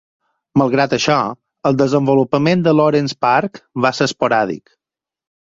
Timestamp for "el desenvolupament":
1.71-2.65